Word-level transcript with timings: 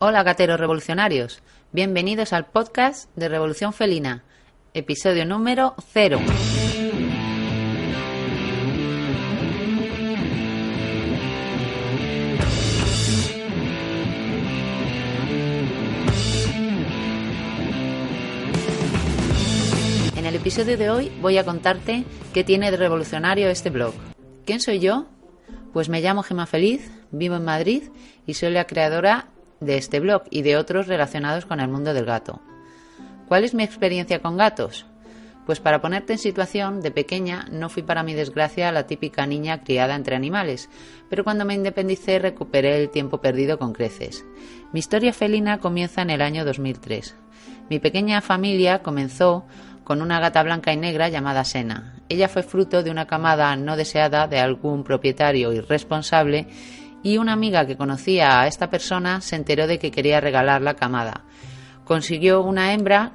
Hola 0.00 0.22
gateros 0.22 0.60
revolucionarios, 0.60 1.42
bienvenidos 1.72 2.32
al 2.32 2.46
podcast 2.46 3.10
de 3.16 3.28
Revolución 3.28 3.72
Felina, 3.72 4.22
episodio 4.72 5.26
número 5.26 5.74
0. 5.92 6.20
En 20.16 20.24
el 20.24 20.36
episodio 20.36 20.78
de 20.78 20.90
hoy 20.90 21.10
voy 21.20 21.38
a 21.38 21.44
contarte 21.44 22.04
qué 22.32 22.44
tiene 22.44 22.70
de 22.70 22.76
revolucionario 22.76 23.48
este 23.48 23.70
blog. 23.70 23.94
¿Quién 24.46 24.60
soy 24.60 24.78
yo? 24.78 25.06
Pues 25.72 25.88
me 25.88 26.00
llamo 26.00 26.22
Gema 26.22 26.46
Feliz, 26.46 26.88
vivo 27.10 27.34
en 27.34 27.44
Madrid 27.44 27.82
y 28.28 28.34
soy 28.34 28.52
la 28.52 28.68
creadora 28.68 29.26
de 29.60 29.76
este 29.76 30.00
blog 30.00 30.22
y 30.30 30.42
de 30.42 30.56
otros 30.56 30.86
relacionados 30.86 31.46
con 31.46 31.60
el 31.60 31.68
mundo 31.68 31.94
del 31.94 32.04
gato. 32.04 32.40
¿Cuál 33.28 33.44
es 33.44 33.54
mi 33.54 33.62
experiencia 33.62 34.20
con 34.20 34.36
gatos? 34.36 34.86
Pues 35.48 35.60
para 35.60 35.80
ponerte 35.80 36.12
en 36.12 36.18
situación, 36.18 36.82
de 36.82 36.90
pequeña 36.90 37.46
no 37.50 37.70
fui 37.70 37.82
para 37.82 38.02
mi 38.02 38.12
desgracia 38.12 38.70
la 38.70 38.86
típica 38.86 39.26
niña 39.26 39.62
criada 39.64 39.94
entre 39.94 40.14
animales, 40.14 40.68
pero 41.08 41.24
cuando 41.24 41.46
me 41.46 41.54
independicé 41.54 42.18
recuperé 42.18 42.76
el 42.76 42.90
tiempo 42.90 43.22
perdido 43.22 43.58
con 43.58 43.72
creces. 43.72 44.26
Mi 44.74 44.80
historia 44.80 45.14
felina 45.14 45.58
comienza 45.58 46.02
en 46.02 46.10
el 46.10 46.20
año 46.20 46.44
2003. 46.44 47.16
Mi 47.70 47.78
pequeña 47.78 48.20
familia 48.20 48.82
comenzó 48.82 49.46
con 49.84 50.02
una 50.02 50.20
gata 50.20 50.42
blanca 50.42 50.70
y 50.74 50.76
negra 50.76 51.08
llamada 51.08 51.44
Sena. 51.44 51.94
Ella 52.10 52.28
fue 52.28 52.42
fruto 52.42 52.82
de 52.82 52.90
una 52.90 53.06
camada 53.06 53.56
no 53.56 53.74
deseada 53.74 54.26
de 54.26 54.38
algún 54.38 54.84
propietario 54.84 55.50
irresponsable 55.54 56.46
y 57.02 57.18
una 57.18 57.32
amiga 57.32 57.66
que 57.66 57.76
conocía 57.76 58.40
a 58.40 58.46
esta 58.46 58.70
persona 58.70 59.20
se 59.20 59.36
enteró 59.36 59.66
de 59.66 59.78
que 59.78 59.90
quería 59.90 60.20
regalar 60.20 60.62
la 60.62 60.74
camada. 60.74 61.24
Consiguió 61.84 62.42
una 62.42 62.72
hembra 62.72 63.12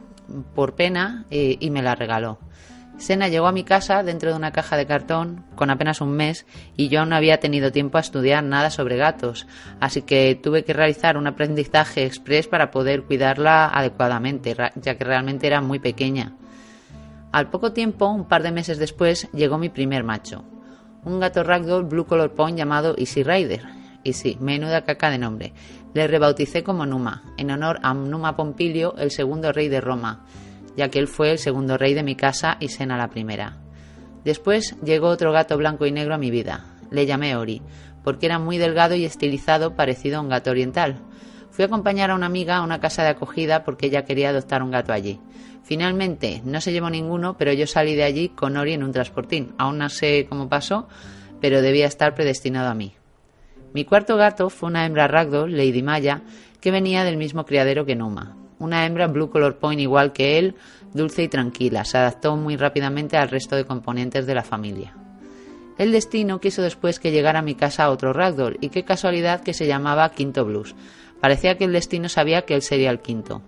por 0.55 0.75
pena 0.75 1.25
eh, 1.29 1.57
y 1.59 1.69
me 1.69 1.81
la 1.81 1.95
regaló. 1.95 2.39
Sena 2.97 3.27
llegó 3.27 3.47
a 3.47 3.51
mi 3.51 3.63
casa 3.63 4.03
dentro 4.03 4.29
de 4.29 4.37
una 4.37 4.51
caja 4.51 4.77
de 4.77 4.85
cartón 4.85 5.43
con 5.55 5.69
apenas 5.69 5.99
un 5.99 6.11
mes 6.11 6.45
y 6.77 6.89
yo 6.89 7.05
no 7.05 7.15
había 7.15 7.39
tenido 7.39 7.71
tiempo 7.71 7.97
a 7.97 8.01
estudiar 8.01 8.43
nada 8.43 8.69
sobre 8.69 8.97
gatos, 8.97 9.47
así 9.79 10.03
que 10.03 10.39
tuve 10.41 10.63
que 10.63 10.73
realizar 10.73 11.17
un 11.17 11.27
aprendizaje 11.27 12.05
express 12.05 12.47
para 12.47 12.71
poder 12.71 13.03
cuidarla 13.03 13.65
adecuadamente, 13.67 14.55
ya 14.75 14.95
que 14.95 15.03
realmente 15.03 15.47
era 15.47 15.59
muy 15.59 15.79
pequeña. 15.79 16.33
Al 17.31 17.49
poco 17.49 17.73
tiempo, 17.73 18.07
un 18.07 18.27
par 18.27 18.43
de 18.43 18.51
meses 18.51 18.77
después, 18.77 19.27
llegó 19.33 19.57
mi 19.57 19.69
primer 19.69 20.03
macho, 20.03 20.45
un 21.05 21.19
gato 21.19 21.43
ragdoll 21.43 21.83
blue 21.83 22.05
color 22.05 22.31
point 22.31 22.57
llamado 22.57 22.95
Easy 22.97 23.23
Rider. 23.23 23.63
Y 24.03 24.13
sí, 24.13 24.37
menuda 24.39 24.83
caca 24.83 25.09
de 25.09 25.17
nombre. 25.17 25.53
Le 25.93 26.07
rebauticé 26.07 26.63
como 26.63 26.85
Numa, 26.85 27.23
en 27.37 27.51
honor 27.51 27.79
a 27.83 27.93
Numa 27.93 28.35
Pompilio, 28.35 28.95
el 28.97 29.11
segundo 29.11 29.51
rey 29.51 29.69
de 29.69 29.79
Roma, 29.79 30.25
ya 30.75 30.89
que 30.89 30.99
él 30.99 31.07
fue 31.07 31.31
el 31.31 31.37
segundo 31.37 31.77
rey 31.77 31.93
de 31.93 32.03
mi 32.03 32.15
casa 32.15 32.57
y 32.59 32.69
Sena 32.69 32.97
la 32.97 33.09
primera. 33.09 33.57
Después 34.25 34.75
llegó 34.83 35.07
otro 35.07 35.31
gato 35.31 35.57
blanco 35.57 35.85
y 35.85 35.91
negro 35.91 36.15
a 36.15 36.17
mi 36.17 36.31
vida. 36.31 36.65
Le 36.89 37.05
llamé 37.05 37.35
Ori, 37.35 37.61
porque 38.03 38.25
era 38.25 38.39
muy 38.39 38.57
delgado 38.57 38.95
y 38.95 39.05
estilizado, 39.05 39.75
parecido 39.75 40.17
a 40.17 40.21
un 40.21 40.29
gato 40.29 40.51
oriental. 40.51 40.97
Fui 41.53 41.61
a 41.61 41.67
acompañar 41.67 42.09
a 42.09 42.15
una 42.15 42.25
amiga 42.25 42.57
a 42.57 42.63
una 42.63 42.79
casa 42.79 43.03
de 43.03 43.09
acogida 43.09 43.63
porque 43.63 43.85
ella 43.85 44.05
quería 44.05 44.29
adoptar 44.29 44.63
un 44.63 44.71
gato 44.71 44.91
allí. 44.91 45.19
Finalmente 45.63 46.41
no 46.43 46.59
se 46.59 46.71
llevó 46.71 46.89
ninguno, 46.89 47.37
pero 47.37 47.53
yo 47.53 47.67
salí 47.67 47.93
de 47.93 48.03
allí 48.03 48.29
con 48.29 48.57
Ori 48.57 48.73
en 48.73 48.81
un 48.81 48.91
transportín. 48.91 49.53
Aún 49.59 49.77
no 49.77 49.87
sé 49.89 50.25
cómo 50.27 50.49
pasó, 50.49 50.87
pero 51.39 51.61
debía 51.61 51.85
estar 51.85 52.15
predestinado 52.15 52.69
a 52.69 52.73
mí. 52.73 52.95
Mi 53.71 53.85
cuarto 53.85 54.17
gato 54.17 54.49
fue 54.49 54.69
una 54.69 54.83
hembra 54.83 55.07
ragdoll, 55.07 55.55
Lady 55.55 55.83
Maya, 55.83 56.23
que 56.59 56.71
venía 56.71 57.03
del 57.03 57.17
mismo 57.17 57.45
criadero 57.45 57.85
que 57.85 57.95
Numa. 57.95 58.35
Una 58.57 58.87
hembra 58.87 59.05
blue 59.05 59.29
color 59.29 59.59
point 59.59 59.79
igual 59.79 60.11
que 60.11 60.39
él, 60.39 60.55
dulce 60.91 61.21
y 61.21 61.27
tranquila, 61.27 61.85
se 61.85 61.99
adaptó 61.99 62.35
muy 62.35 62.57
rápidamente 62.57 63.15
al 63.15 63.29
resto 63.29 63.55
de 63.55 63.65
componentes 63.65 64.25
de 64.25 64.33
la 64.33 64.43
familia. 64.43 64.95
El 65.77 65.91
destino 65.91 66.39
quiso 66.39 66.61
después 66.61 66.99
que 66.99 67.11
llegara 67.11 67.39
a 67.39 67.43
mi 67.43 67.55
casa 67.55 67.89
otro 67.89 68.13
ragdoll, 68.13 68.57
y 68.61 68.69
qué 68.69 68.83
casualidad 68.83 69.41
que 69.41 69.53
se 69.53 69.67
llamaba 69.67 70.11
Quinto 70.11 70.45
Blues. 70.45 70.75
Parecía 71.19 71.57
que 71.57 71.63
el 71.63 71.73
destino 71.73 72.09
sabía 72.09 72.43
que 72.43 72.53
él 72.53 72.61
sería 72.61 72.91
el 72.91 72.99
quinto. 72.99 73.41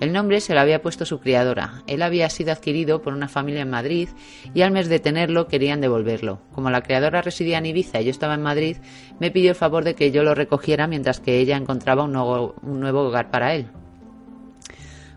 El 0.00 0.12
nombre 0.12 0.40
se 0.40 0.54
lo 0.54 0.60
había 0.60 0.80
puesto 0.80 1.04
su 1.04 1.18
criadora. 1.18 1.82
Él 1.86 2.02
había 2.02 2.30
sido 2.30 2.52
adquirido 2.52 3.02
por 3.02 3.12
una 3.12 3.28
familia 3.28 3.62
en 3.62 3.70
Madrid 3.70 4.08
y 4.54 4.62
al 4.62 4.70
mes 4.70 4.88
de 4.88 5.00
tenerlo 5.00 5.48
querían 5.48 5.80
devolverlo. 5.80 6.40
Como 6.52 6.70
la 6.70 6.82
criadora 6.82 7.20
residía 7.20 7.58
en 7.58 7.66
Ibiza 7.66 8.00
y 8.00 8.04
yo 8.04 8.10
estaba 8.10 8.34
en 8.34 8.42
Madrid, 8.42 8.76
me 9.18 9.30
pidió 9.32 9.50
el 9.50 9.56
favor 9.56 9.84
de 9.84 9.94
que 9.94 10.12
yo 10.12 10.22
lo 10.22 10.34
recogiera 10.34 10.86
mientras 10.86 11.20
que 11.20 11.38
ella 11.38 11.56
encontraba 11.56 12.04
un 12.04 12.12
nuevo, 12.12 12.54
un 12.62 12.80
nuevo 12.80 13.02
hogar 13.02 13.30
para 13.30 13.54
él. 13.54 13.70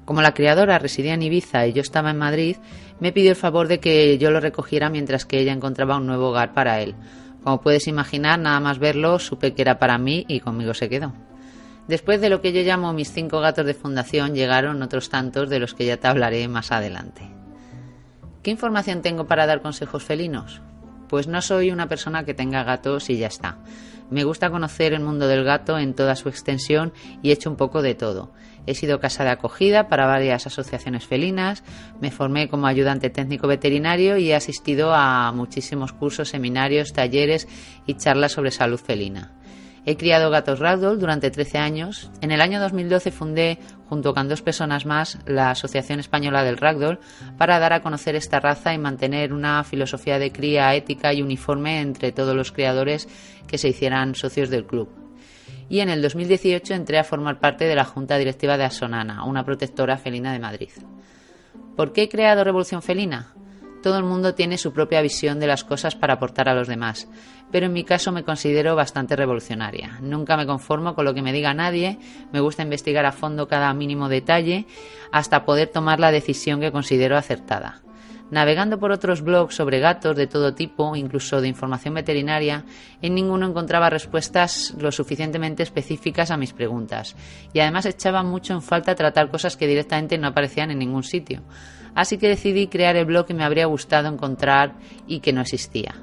Como 0.05 0.21
la 0.21 0.33
criadora 0.33 0.79
residía 0.79 1.13
en 1.13 1.23
Ibiza 1.23 1.67
y 1.67 1.73
yo 1.73 1.81
estaba 1.81 2.11
en 2.11 2.17
Madrid, 2.17 2.57
me 2.99 3.11
pidió 3.11 3.31
el 3.31 3.35
favor 3.35 3.67
de 3.67 3.79
que 3.79 4.17
yo 4.17 4.31
lo 4.31 4.39
recogiera 4.39 4.89
mientras 4.89 5.25
que 5.25 5.39
ella 5.39 5.53
encontraba 5.53 5.97
un 5.97 6.07
nuevo 6.07 6.29
hogar 6.29 6.53
para 6.53 6.81
él. 6.81 6.95
Como 7.43 7.61
puedes 7.61 7.87
imaginar, 7.87 8.39
nada 8.39 8.59
más 8.59 8.79
verlo, 8.79 9.19
supe 9.19 9.53
que 9.53 9.61
era 9.61 9.79
para 9.79 9.97
mí 9.97 10.25
y 10.27 10.39
conmigo 10.39 10.73
se 10.73 10.89
quedó. 10.89 11.13
Después 11.87 12.21
de 12.21 12.29
lo 12.29 12.41
que 12.41 12.53
yo 12.53 12.61
llamo 12.61 12.93
mis 12.93 13.11
cinco 13.11 13.39
gatos 13.39 13.65
de 13.65 13.73
fundación, 13.73 14.35
llegaron 14.35 14.81
otros 14.81 15.09
tantos 15.09 15.49
de 15.49 15.59
los 15.59 15.73
que 15.73 15.85
ya 15.85 15.97
te 15.97 16.07
hablaré 16.07 16.47
más 16.47 16.71
adelante. 16.71 17.23
¿Qué 18.43 18.51
información 18.51 19.01
tengo 19.01 19.27
para 19.27 19.45
dar 19.45 19.61
consejos 19.61 20.03
felinos? 20.03 20.61
Pues 21.09 21.27
no 21.27 21.41
soy 21.41 21.71
una 21.71 21.87
persona 21.87 22.23
que 22.23 22.33
tenga 22.33 22.63
gatos 22.63 23.09
y 23.09 23.17
ya 23.17 23.27
está. 23.27 23.57
Me 24.11 24.25
gusta 24.25 24.51
conocer 24.51 24.93
el 24.93 24.99
mundo 24.99 25.27
del 25.27 25.45
gato 25.45 25.79
en 25.79 25.93
toda 25.93 26.17
su 26.17 26.27
extensión 26.27 26.91
y 27.23 27.29
he 27.29 27.33
hecho 27.33 27.49
un 27.49 27.55
poco 27.55 27.81
de 27.81 27.95
todo. 27.95 28.31
He 28.67 28.75
sido 28.75 28.99
casa 28.99 29.23
de 29.23 29.31
acogida 29.31 29.87
para 29.87 30.05
varias 30.05 30.45
asociaciones 30.45 31.07
felinas, 31.07 31.63
me 32.01 32.11
formé 32.11 32.49
como 32.49 32.67
ayudante 32.67 33.09
técnico 33.09 33.47
veterinario 33.47 34.17
y 34.17 34.29
he 34.29 34.35
asistido 34.35 34.93
a 34.93 35.31
muchísimos 35.31 35.93
cursos, 35.93 36.29
seminarios, 36.29 36.91
talleres 36.91 37.47
y 37.87 37.95
charlas 37.95 38.33
sobre 38.33 38.51
salud 38.51 38.79
felina. 38.79 39.31
He 39.85 39.97
criado 39.97 40.29
gatos 40.29 40.59
ragdoll 40.59 40.99
durante 40.99 41.31
13 41.31 41.57
años. 41.57 42.11
En 42.21 42.31
el 42.31 42.41
año 42.41 42.59
2012 42.59 43.09
fundé, 43.11 43.57
junto 43.91 44.13
con 44.13 44.29
dos 44.29 44.41
personas 44.41 44.85
más, 44.85 45.19
la 45.25 45.51
Asociación 45.51 45.99
Española 45.99 46.45
del 46.45 46.55
Ragdoll 46.55 46.99
para 47.37 47.59
dar 47.59 47.73
a 47.73 47.81
conocer 47.81 48.15
esta 48.15 48.39
raza 48.39 48.73
y 48.73 48.77
mantener 48.77 49.33
una 49.33 49.65
filosofía 49.65 50.17
de 50.17 50.31
cría 50.31 50.73
ética 50.75 51.13
y 51.13 51.21
uniforme 51.21 51.81
entre 51.81 52.13
todos 52.13 52.33
los 52.33 52.53
criadores 52.53 53.09
que 53.47 53.57
se 53.57 53.67
hicieran 53.67 54.15
socios 54.15 54.49
del 54.49 54.65
club. 54.65 54.87
Y 55.67 55.81
en 55.81 55.89
el 55.89 56.01
2018 56.01 56.73
entré 56.73 56.99
a 56.99 57.03
formar 57.03 57.41
parte 57.41 57.65
de 57.65 57.75
la 57.75 57.83
Junta 57.83 58.17
Directiva 58.17 58.57
de 58.57 58.63
Asonana, 58.63 59.25
una 59.25 59.43
protectora 59.43 59.97
felina 59.97 60.31
de 60.31 60.39
Madrid. 60.39 60.71
¿Por 61.75 61.91
qué 61.91 62.03
he 62.03 62.09
creado 62.09 62.45
Revolución 62.45 62.81
Felina? 62.81 63.33
Todo 63.81 63.97
el 63.97 64.03
mundo 64.03 64.35
tiene 64.35 64.57
su 64.57 64.73
propia 64.73 65.01
visión 65.01 65.39
de 65.39 65.47
las 65.47 65.63
cosas 65.63 65.95
para 65.95 66.13
aportar 66.13 66.47
a 66.49 66.53
los 66.53 66.67
demás, 66.67 67.07
pero 67.51 67.65
en 67.65 67.73
mi 67.73 67.83
caso 67.83 68.11
me 68.11 68.23
considero 68.23 68.75
bastante 68.75 69.15
revolucionaria. 69.15 69.97
Nunca 70.01 70.37
me 70.37 70.45
conformo 70.45 70.95
con 70.95 71.05
lo 71.05 71.13
que 71.13 71.21
me 71.21 71.33
diga 71.33 71.53
nadie, 71.53 71.97
me 72.31 72.39
gusta 72.39 72.63
investigar 72.63 73.05
a 73.05 73.11
fondo 73.11 73.47
cada 73.47 73.73
mínimo 73.73 74.09
detalle 74.09 74.65
hasta 75.11 75.45
poder 75.45 75.69
tomar 75.69 75.99
la 75.99 76.11
decisión 76.11 76.59
que 76.61 76.71
considero 76.71 77.17
acertada. 77.17 77.81
Navegando 78.31 78.79
por 78.79 78.91
otros 78.91 79.21
blogs 79.21 79.55
sobre 79.55 79.79
gatos 79.79 80.15
de 80.15 80.25
todo 80.25 80.55
tipo, 80.55 80.95
incluso 80.95 81.41
de 81.41 81.49
información 81.49 81.93
veterinaria, 81.93 82.65
en 83.01 83.13
ninguno 83.13 83.45
encontraba 83.45 83.89
respuestas 83.89 84.73
lo 84.79 84.91
suficientemente 84.91 85.61
específicas 85.61 86.31
a 86.31 86.37
mis 86.37 86.53
preguntas, 86.53 87.15
y 87.53 87.59
además 87.59 87.85
echaba 87.85 88.23
mucho 88.23 88.53
en 88.53 88.61
falta 88.61 88.95
tratar 88.95 89.29
cosas 89.29 89.55
que 89.55 89.67
directamente 89.67 90.17
no 90.17 90.27
aparecían 90.27 90.71
en 90.71 90.79
ningún 90.79 91.03
sitio 91.03 91.43
así 91.95 92.17
que 92.17 92.27
decidí 92.27 92.67
crear 92.67 92.95
el 92.95 93.05
blog 93.05 93.25
que 93.25 93.33
me 93.33 93.43
habría 93.43 93.65
gustado 93.65 94.07
encontrar 94.07 94.75
y 95.07 95.19
que 95.19 95.33
no 95.33 95.41
existía. 95.41 95.95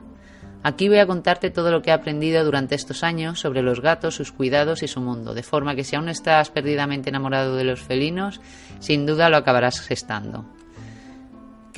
Aquí 0.63 0.89
voy 0.89 0.99
a 0.99 1.07
contarte 1.07 1.51
todo 1.51 1.71
lo 1.71 1.83
que 1.83 1.91
he 1.91 1.93
aprendido 1.93 2.45
durante 2.45 2.75
estos 2.75 3.05
años 3.05 3.39
sobre 3.39 3.63
los 3.63 3.81
gatos, 3.81 4.17
sus 4.17 4.33
cuidados 4.33 4.83
y 4.83 4.89
su 4.89 5.01
mundo, 5.01 5.33
de 5.33 5.45
forma 5.45 5.77
que 5.77 5.85
si 5.85 5.95
aún 5.95 6.09
estás 6.09 6.51
perdidamente 6.51 7.11
enamorado 7.11 7.55
de 7.55 7.65
los 7.65 7.81
felinos, 7.81 8.41
sin 8.81 9.07
duda 9.07 9.31
lo 9.31 9.37
acabarás 9.37 9.81
gestando. 9.81 10.45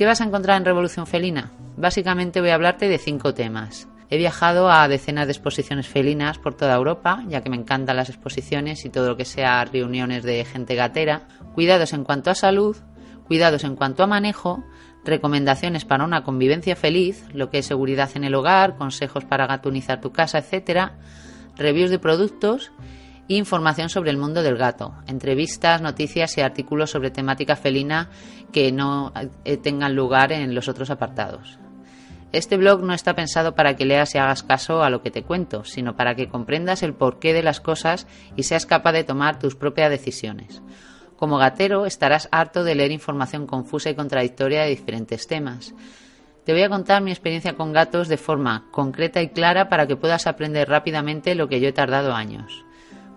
¿Qué 0.01 0.07
vas 0.07 0.19
a 0.19 0.23
encontrar 0.23 0.57
en 0.57 0.65
Revolución 0.65 1.05
Felina? 1.05 1.51
Básicamente 1.77 2.41
voy 2.41 2.49
a 2.49 2.55
hablarte 2.55 2.89
de 2.89 2.97
cinco 2.97 3.35
temas. 3.35 3.87
He 4.09 4.17
viajado 4.17 4.71
a 4.71 4.87
decenas 4.87 5.27
de 5.27 5.33
exposiciones 5.33 5.87
felinas 5.87 6.39
por 6.39 6.55
toda 6.55 6.73
Europa, 6.73 7.23
ya 7.27 7.41
que 7.41 7.51
me 7.51 7.55
encantan 7.55 7.97
las 7.97 8.09
exposiciones 8.09 8.83
y 8.83 8.89
todo 8.89 9.09
lo 9.09 9.15
que 9.15 9.25
sea 9.25 9.63
reuniones 9.63 10.23
de 10.23 10.43
gente 10.43 10.73
gatera. 10.73 11.27
Cuidados 11.53 11.93
en 11.93 12.03
cuanto 12.03 12.31
a 12.31 12.33
salud, 12.33 12.75
cuidados 13.27 13.63
en 13.63 13.75
cuanto 13.75 14.01
a 14.01 14.07
manejo, 14.07 14.63
recomendaciones 15.05 15.85
para 15.85 16.03
una 16.03 16.23
convivencia 16.23 16.75
feliz, 16.75 17.23
lo 17.31 17.51
que 17.51 17.59
es 17.59 17.67
seguridad 17.67 18.09
en 18.15 18.23
el 18.23 18.33
hogar, 18.33 18.77
consejos 18.77 19.23
para 19.23 19.45
gatunizar 19.45 20.01
tu 20.01 20.11
casa, 20.11 20.39
etcétera, 20.39 20.97
reviews 21.57 21.91
de 21.91 21.99
productos 21.99 22.71
información 23.27 23.89
sobre 23.89 24.11
el 24.11 24.17
mundo 24.17 24.43
del 24.43 24.57
gato, 24.57 24.93
entrevistas, 25.07 25.81
noticias 25.81 26.37
y 26.37 26.41
artículos 26.41 26.91
sobre 26.91 27.11
temática 27.11 27.55
felina 27.55 28.09
que 28.51 28.71
no 28.71 29.13
eh, 29.45 29.57
tengan 29.57 29.95
lugar 29.95 30.31
en 30.31 30.53
los 30.53 30.67
otros 30.67 30.89
apartados. 30.89 31.59
Este 32.31 32.55
blog 32.55 32.81
no 32.83 32.93
está 32.93 33.13
pensado 33.13 33.55
para 33.55 33.75
que 33.75 33.85
leas 33.85 34.15
y 34.15 34.17
hagas 34.17 34.43
caso 34.43 34.83
a 34.83 34.89
lo 34.89 35.01
que 35.01 35.11
te 35.11 35.23
cuento, 35.23 35.65
sino 35.65 35.97
para 35.97 36.15
que 36.15 36.29
comprendas 36.29 36.81
el 36.81 36.93
porqué 36.93 37.33
de 37.33 37.43
las 37.43 37.59
cosas 37.59 38.07
y 38.37 38.43
seas 38.43 38.65
capaz 38.65 38.93
de 38.93 39.03
tomar 39.03 39.37
tus 39.37 39.55
propias 39.55 39.89
decisiones. 39.89 40.61
Como 41.17 41.37
gatero 41.37 41.85
estarás 41.85 42.29
harto 42.31 42.63
de 42.63 42.73
leer 42.73 42.91
información 42.91 43.47
confusa 43.47 43.89
y 43.89 43.95
contradictoria 43.95 44.63
de 44.63 44.69
diferentes 44.69 45.27
temas. 45.27 45.75
Te 46.45 46.53
voy 46.53 46.63
a 46.63 46.69
contar 46.69 47.03
mi 47.03 47.11
experiencia 47.11 47.55
con 47.55 47.73
gatos 47.73 48.07
de 48.07 48.17
forma 48.17 48.65
concreta 48.71 49.21
y 49.21 49.29
clara 49.29 49.69
para 49.69 49.85
que 49.85 49.97
puedas 49.97 50.25
aprender 50.25 50.69
rápidamente 50.69 51.35
lo 51.35 51.47
que 51.47 51.59
yo 51.59 51.67
he 51.67 51.73
tardado 51.73 52.13
años. 52.13 52.65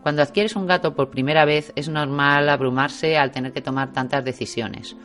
Cuando 0.04 0.20
adquieres 0.20 0.54
un 0.54 0.66
gato 0.66 0.94
por 0.94 1.08
primera 1.08 1.46
vez 1.46 1.72
es 1.76 1.88
normal 1.88 2.50
abrumarse 2.50 3.16
al 3.16 3.30
tener 3.30 3.54
que 3.54 3.62
tomar 3.62 3.94
tantas 3.94 4.22
decisiones. 4.22 4.98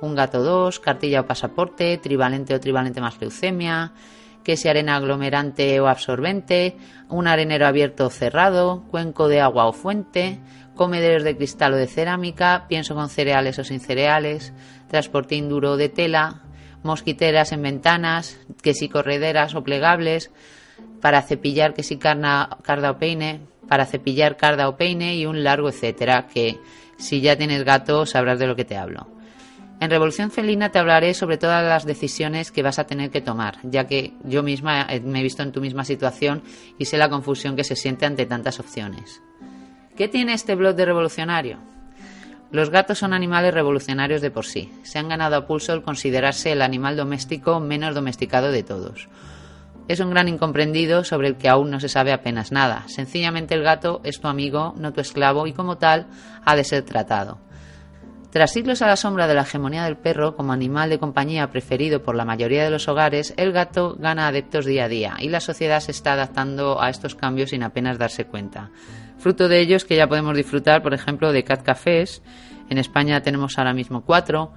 Un 0.00 0.16
gato 0.16 0.42
2, 0.42 0.80
cartilla 0.80 1.20
o 1.20 1.26
pasaporte, 1.30 1.96
trivalente 1.98 2.52
o 2.52 2.58
trivalente 2.58 3.00
más 3.00 3.20
leucemia, 3.20 3.92
que 4.42 4.56
si 4.56 4.66
arena 4.66 4.96
aglomerante 4.96 5.78
o 5.78 5.86
absorbente, 5.86 6.76
un 7.08 7.28
arenero 7.28 7.64
abierto 7.64 8.06
o 8.06 8.10
cerrado, 8.10 8.82
cuenco 8.90 9.28
de 9.28 9.40
agua 9.40 9.66
o 9.66 9.72
fuente, 9.72 10.40
comederos 10.74 11.22
de 11.22 11.36
cristal 11.36 11.74
o 11.74 11.76
de 11.76 11.86
cerámica, 11.86 12.66
pienso 12.66 12.96
con 12.96 13.08
cereales 13.08 13.56
o 13.60 13.62
sin 13.62 13.78
cereales, 13.78 14.52
transportín 14.88 15.48
duro 15.48 15.76
de 15.76 15.90
tela, 15.90 16.42
mosquiteras 16.82 17.52
en 17.52 17.62
ventanas, 17.62 18.36
que 18.64 18.74
si 18.74 18.88
correderas 18.88 19.54
o 19.54 19.62
plegables, 19.62 20.32
para 21.00 21.22
cepillar 21.22 21.72
que 21.72 21.84
si 21.84 21.98
carna, 21.98 22.58
carda 22.64 22.90
o 22.90 22.98
peine, 22.98 23.46
para 23.70 23.86
cepillar 23.86 24.36
carda 24.36 24.68
o 24.68 24.76
peine 24.76 25.14
y 25.14 25.26
un 25.26 25.44
largo 25.44 25.68
etcétera, 25.68 26.26
que 26.26 26.58
si 26.96 27.20
ya 27.20 27.36
tienes 27.36 27.62
gato 27.62 28.04
sabrás 28.04 28.40
de 28.40 28.48
lo 28.48 28.56
que 28.56 28.64
te 28.64 28.76
hablo. 28.76 29.06
En 29.78 29.90
Revolución 29.90 30.32
Felina 30.32 30.70
te 30.70 30.80
hablaré 30.80 31.14
sobre 31.14 31.38
todas 31.38 31.64
las 31.64 31.86
decisiones 31.86 32.50
que 32.50 32.64
vas 32.64 32.80
a 32.80 32.88
tener 32.88 33.10
que 33.10 33.20
tomar, 33.20 33.58
ya 33.62 33.86
que 33.86 34.14
yo 34.24 34.42
misma 34.42 34.82
eh, 34.90 34.98
me 34.98 35.20
he 35.20 35.22
visto 35.22 35.44
en 35.44 35.52
tu 35.52 35.60
misma 35.60 35.84
situación 35.84 36.42
y 36.80 36.86
sé 36.86 36.98
la 36.98 37.08
confusión 37.08 37.54
que 37.54 37.62
se 37.62 37.76
siente 37.76 38.06
ante 38.06 38.26
tantas 38.26 38.58
opciones. 38.58 39.22
¿Qué 39.96 40.08
tiene 40.08 40.32
este 40.32 40.56
blog 40.56 40.74
de 40.74 40.86
revolucionario? 40.86 41.58
Los 42.50 42.70
gatos 42.70 42.98
son 42.98 43.12
animales 43.12 43.54
revolucionarios 43.54 44.20
de 44.20 44.32
por 44.32 44.46
sí. 44.46 44.72
Se 44.82 44.98
han 44.98 45.08
ganado 45.08 45.36
a 45.36 45.46
pulso 45.46 45.72
el 45.72 45.82
considerarse 45.82 46.50
el 46.50 46.62
animal 46.62 46.96
doméstico 46.96 47.60
menos 47.60 47.94
domesticado 47.94 48.50
de 48.50 48.64
todos. 48.64 49.08
Es 49.90 49.98
un 49.98 50.10
gran 50.10 50.28
incomprendido 50.28 51.02
sobre 51.02 51.26
el 51.26 51.36
que 51.36 51.48
aún 51.48 51.68
no 51.68 51.80
se 51.80 51.88
sabe 51.88 52.12
apenas 52.12 52.52
nada. 52.52 52.84
Sencillamente 52.86 53.56
el 53.56 53.64
gato 53.64 54.00
es 54.04 54.20
tu 54.20 54.28
amigo, 54.28 54.72
no 54.76 54.92
tu 54.92 55.00
esclavo, 55.00 55.48
y 55.48 55.52
como 55.52 55.78
tal 55.78 56.06
ha 56.44 56.54
de 56.54 56.62
ser 56.62 56.84
tratado. 56.84 57.40
Tras 58.30 58.52
siglos 58.52 58.82
a 58.82 58.86
la 58.86 58.94
sombra 58.94 59.26
de 59.26 59.34
la 59.34 59.42
hegemonía 59.42 59.82
del 59.82 59.96
perro 59.96 60.36
como 60.36 60.52
animal 60.52 60.90
de 60.90 61.00
compañía 61.00 61.50
preferido 61.50 62.04
por 62.04 62.14
la 62.14 62.24
mayoría 62.24 62.62
de 62.62 62.70
los 62.70 62.86
hogares, 62.86 63.34
el 63.36 63.50
gato 63.50 63.96
gana 63.98 64.28
adeptos 64.28 64.64
día 64.64 64.84
a 64.84 64.88
día 64.88 65.16
y 65.18 65.28
la 65.28 65.40
sociedad 65.40 65.80
se 65.80 65.90
está 65.90 66.12
adaptando 66.12 66.80
a 66.80 66.88
estos 66.88 67.16
cambios 67.16 67.50
sin 67.50 67.64
apenas 67.64 67.98
darse 67.98 68.26
cuenta. 68.26 68.70
Fruto 69.18 69.48
de 69.48 69.58
ello 69.58 69.74
es 69.74 69.84
que 69.84 69.96
ya 69.96 70.06
podemos 70.06 70.36
disfrutar, 70.36 70.84
por 70.84 70.94
ejemplo, 70.94 71.32
de 71.32 71.42
cat 71.42 71.64
cafés. 71.64 72.22
En 72.68 72.78
España 72.78 73.22
tenemos 73.22 73.58
ahora 73.58 73.74
mismo 73.74 74.04
cuatro 74.04 74.52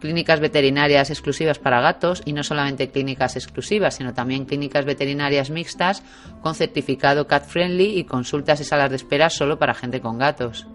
clínicas 0.00 0.40
veterinarias 0.40 1.10
exclusivas 1.10 1.58
para 1.58 1.80
gatos 1.80 2.22
y 2.24 2.32
no 2.32 2.42
solamente 2.42 2.90
clínicas 2.90 3.36
exclusivas, 3.36 3.96
sino 3.96 4.14
también 4.14 4.44
clínicas 4.44 4.84
veterinarias 4.84 5.50
mixtas 5.50 6.02
con 6.42 6.54
certificado 6.54 7.26
cat 7.26 7.46
friendly 7.46 7.98
y 7.98 8.04
consultas 8.04 8.60
y 8.60 8.64
salas 8.64 8.90
de 8.90 8.96
espera 8.96 9.30
solo 9.30 9.58
para 9.58 9.74
gente 9.74 10.00
con 10.00 10.18
gatos. 10.18 10.66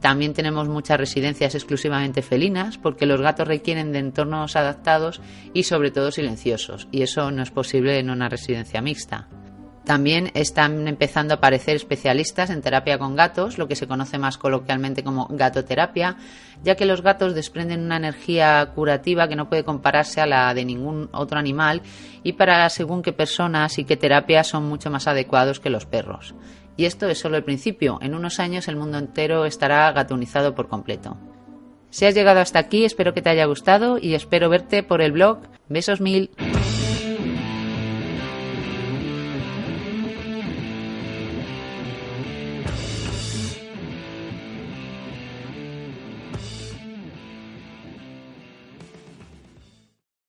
También 0.00 0.34
tenemos 0.34 0.68
muchas 0.68 0.98
residencias 0.98 1.54
exclusivamente 1.54 2.20
felinas 2.20 2.76
porque 2.76 3.06
los 3.06 3.22
gatos 3.22 3.48
requieren 3.48 3.90
de 3.92 4.00
entornos 4.00 4.54
adaptados 4.54 5.22
y 5.54 5.62
sobre 5.62 5.90
todo 5.90 6.10
silenciosos 6.10 6.88
y 6.92 7.02
eso 7.02 7.30
no 7.30 7.42
es 7.42 7.50
posible 7.50 7.98
en 7.98 8.10
una 8.10 8.28
residencia 8.28 8.82
mixta. 8.82 9.28
También 9.84 10.30
están 10.32 10.88
empezando 10.88 11.34
a 11.34 11.36
aparecer 11.36 11.76
especialistas 11.76 12.48
en 12.48 12.62
terapia 12.62 12.98
con 12.98 13.16
gatos, 13.16 13.58
lo 13.58 13.68
que 13.68 13.76
se 13.76 13.86
conoce 13.86 14.16
más 14.16 14.38
coloquialmente 14.38 15.04
como 15.04 15.26
gatoterapia, 15.30 16.16
ya 16.62 16.74
que 16.74 16.86
los 16.86 17.02
gatos 17.02 17.34
desprenden 17.34 17.84
una 17.84 17.98
energía 17.98 18.72
curativa 18.74 19.28
que 19.28 19.36
no 19.36 19.50
puede 19.50 19.64
compararse 19.64 20.22
a 20.22 20.26
la 20.26 20.54
de 20.54 20.64
ningún 20.64 21.10
otro 21.12 21.38
animal 21.38 21.82
y 22.22 22.32
para 22.32 22.66
según 22.70 23.02
qué 23.02 23.12
personas 23.12 23.78
y 23.78 23.84
qué 23.84 23.98
terapia 23.98 24.42
son 24.42 24.64
mucho 24.64 24.90
más 24.90 25.06
adecuados 25.06 25.60
que 25.60 25.68
los 25.68 25.84
perros. 25.84 26.34
Y 26.78 26.86
esto 26.86 27.06
es 27.08 27.18
solo 27.18 27.36
el 27.36 27.44
principio. 27.44 27.98
En 28.00 28.14
unos 28.14 28.40
años 28.40 28.68
el 28.68 28.76
mundo 28.76 28.96
entero 28.98 29.44
estará 29.44 29.92
gatunizado 29.92 30.54
por 30.54 30.68
completo. 30.68 31.18
Si 31.90 32.06
has 32.06 32.14
llegado 32.14 32.40
hasta 32.40 32.58
aquí, 32.58 32.84
espero 32.84 33.14
que 33.14 33.22
te 33.22 33.30
haya 33.30 33.44
gustado 33.44 33.98
y 33.98 34.14
espero 34.14 34.48
verte 34.48 34.82
por 34.82 35.02
el 35.02 35.12
blog. 35.12 35.40
Besos 35.68 36.00
mil. 36.00 36.30